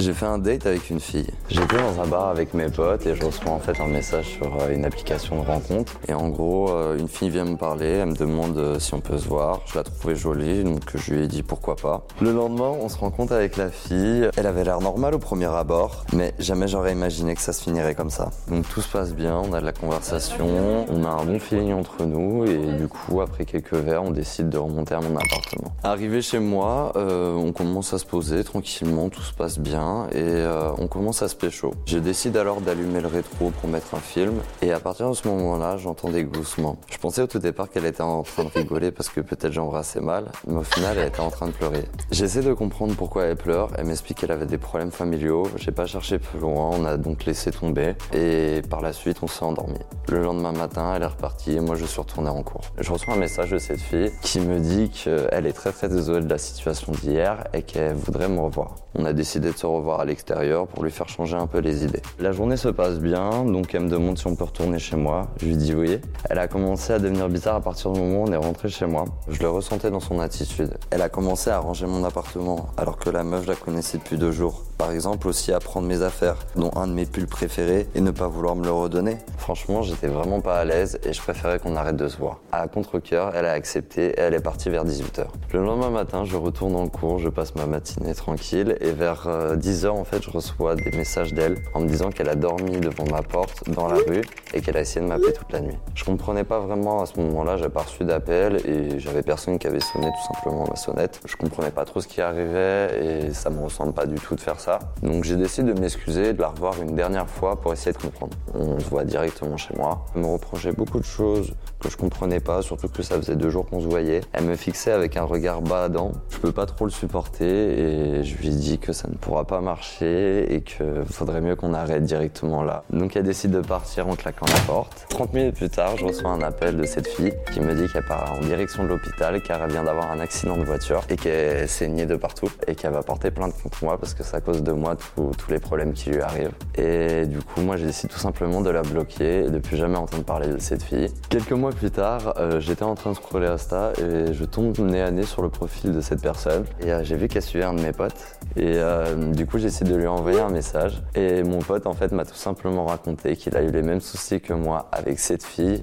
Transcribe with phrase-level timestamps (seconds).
[0.00, 1.26] J'ai fait un date avec une fille.
[1.48, 4.46] J'étais dans un bar avec mes potes et je reçois en fait un message sur
[4.46, 5.98] euh, une application de rencontre.
[6.06, 9.00] Et en gros, euh, une fille vient me parler, elle me demande euh, si on
[9.00, 9.60] peut se voir.
[9.66, 12.06] Je la trouvais jolie, donc je lui ai dit pourquoi pas.
[12.20, 14.30] Le lendemain, on se rencontre avec la fille.
[14.36, 17.96] Elle avait l'air normale au premier abord, mais jamais j'aurais imaginé que ça se finirait
[17.96, 18.30] comme ça.
[18.46, 21.72] Donc tout se passe bien, on a de la conversation, on a un bon feeling
[21.72, 25.72] entre nous et du coup, après quelques verres, on décide de remonter à mon appartement.
[25.82, 30.70] Arrivé chez moi, on commence à se poser tranquillement, tout se passe bien et euh,
[30.78, 31.72] on commence à se pécho.
[31.86, 35.26] Je décide alors d'allumer le rétro pour mettre un film et à partir de ce
[35.28, 36.76] moment-là, j'entends des gloussements.
[36.90, 40.00] Je pensais au tout départ qu'elle était en train de rigoler parce que peut-être j'embrassais
[40.00, 41.84] mal, mais au final, elle était en train de pleurer.
[42.10, 43.70] J'essaie de comprendre pourquoi elle pleure.
[43.76, 45.44] Elle m'explique qu'elle avait des problèmes familiaux.
[45.56, 49.26] J'ai pas cherché plus loin, on a donc laissé tomber et par la suite, on
[49.26, 49.78] s'est endormi.
[50.08, 52.62] Le lendemain matin, elle est repartie et moi, je suis retourné en cours.
[52.78, 56.24] Je reçois un message de cette fille qui me dit qu'elle est très très désolée
[56.24, 58.76] de la situation d'hier et qu'elle voudrait me revoir.
[58.94, 61.84] On a décidé de se revoir à l'extérieur pour lui faire changer un peu les
[61.84, 62.02] idées.
[62.18, 65.28] La journée se passe bien, donc elle me demande si on peut retourner chez moi.
[65.40, 66.00] Je lui dis oui.
[66.28, 68.86] Elle a commencé à devenir bizarre à partir du moment où on est rentré chez
[68.86, 69.04] moi.
[69.28, 70.74] Je le ressentais dans son attitude.
[70.90, 74.32] Elle a commencé à ranger mon appartement alors que la meuf la connaissais depuis deux
[74.32, 74.67] jours.
[74.78, 78.12] Par exemple aussi à prendre mes affaires, dont un de mes pulls préférés, et ne
[78.12, 79.18] pas vouloir me le redonner.
[79.36, 82.38] Franchement, j'étais vraiment pas à l'aise et je préférais qu'on arrête de se voir.
[82.52, 85.26] À contre-coeur, elle a accepté et elle est partie vers 18h.
[85.52, 89.86] Le lendemain matin, je retourne en cours, je passe ma matinée tranquille et vers 10h
[89.86, 93.04] euh, en fait, je reçois des messages d'elle en me disant qu'elle a dormi devant
[93.10, 94.22] ma porte dans la rue
[94.54, 95.76] et qu'elle a essayé de m'appeler toute la nuit.
[95.94, 99.66] Je comprenais pas vraiment à ce moment-là, j'avais pas reçu d'appel et j'avais personne qui
[99.66, 101.20] avait sonné tout simplement ma sonnette.
[101.24, 104.40] Je comprenais pas trop ce qui arrivait et ça me ressemble pas du tout de
[104.40, 104.67] faire ça.
[105.02, 108.36] Donc j'ai décidé de m'excuser, de la revoir une dernière fois pour essayer de comprendre.
[108.54, 110.04] On se voit directement chez moi.
[110.14, 113.50] Elle me reprochait beaucoup de choses que je comprenais pas, surtout que ça faisait deux
[113.50, 114.20] jours qu'on se voyait.
[114.32, 116.12] Elle me fixait avec un regard badant.
[116.30, 119.60] Je peux pas trop le supporter et je lui dit que ça ne pourra pas
[119.60, 122.82] marcher et qu'il faudrait mieux qu'on arrête directement là.
[122.90, 125.06] Donc elle décide de partir en claquant la porte.
[125.10, 128.04] 30 minutes plus tard, je reçois un appel de cette fille qui me dit qu'elle
[128.04, 131.68] part en direction de l'hôpital car elle vient d'avoir un accident de voiture et qu'elle
[131.68, 134.72] saignée de partout et qu'elle va porter plainte contre moi parce que c'est à de
[134.72, 136.52] moi tous les problèmes qui lui arrivent.
[136.76, 139.96] Et du coup, moi j'ai décidé tout simplement de la bloquer et de plus jamais
[139.96, 141.08] entendre parler de cette fille.
[141.28, 145.02] Quelques mois plus tard, euh, j'étais en train de scroller Insta et je tombe nez
[145.02, 146.64] à nez sur le profil de cette personne.
[146.80, 148.38] Et euh, j'ai vu qu'elle suivait un de mes potes.
[148.56, 151.02] Et euh, du coup, j'ai essayé de lui envoyer un message.
[151.14, 154.40] Et mon pote, en fait, m'a tout simplement raconté qu'il a eu les mêmes soucis
[154.40, 155.82] que moi avec cette fille,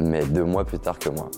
[0.00, 1.30] mais deux mois plus tard que moi.